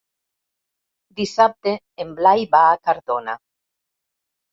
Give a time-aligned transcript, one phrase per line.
[1.19, 1.73] Dissabte
[2.05, 3.37] en Blai va a Cardona.